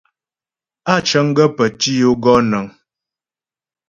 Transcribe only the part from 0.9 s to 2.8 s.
Á cəŋ gaə́ pə́ tǐ yo gɔ nəŋ.